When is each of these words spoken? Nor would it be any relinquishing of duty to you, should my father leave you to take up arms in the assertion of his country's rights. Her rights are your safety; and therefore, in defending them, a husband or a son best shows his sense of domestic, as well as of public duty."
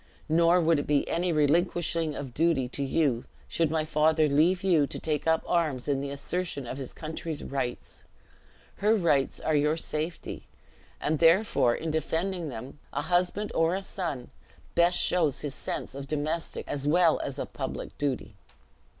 Nor 0.27 0.59
would 0.59 0.79
it 0.79 0.87
be 0.87 1.07
any 1.07 1.31
relinquishing 1.31 2.15
of 2.15 2.33
duty 2.33 2.67
to 2.69 2.83
you, 2.83 3.25
should 3.47 3.69
my 3.69 3.85
father 3.85 4.27
leave 4.27 4.63
you 4.63 4.87
to 4.87 4.97
take 4.99 5.27
up 5.27 5.43
arms 5.47 5.87
in 5.87 6.01
the 6.01 6.09
assertion 6.09 6.65
of 6.65 6.79
his 6.79 6.91
country's 6.91 7.43
rights. 7.43 8.01
Her 8.77 8.95
rights 8.95 9.39
are 9.39 9.53
your 9.55 9.77
safety; 9.77 10.47
and 10.99 11.19
therefore, 11.19 11.75
in 11.75 11.91
defending 11.91 12.49
them, 12.49 12.79
a 12.91 13.03
husband 13.03 13.51
or 13.53 13.75
a 13.75 13.81
son 13.83 14.31
best 14.73 14.97
shows 14.97 15.41
his 15.41 15.53
sense 15.53 15.93
of 15.93 16.07
domestic, 16.07 16.67
as 16.67 16.87
well 16.87 17.19
as 17.19 17.37
of 17.37 17.53
public 17.53 17.95
duty." 17.99 18.33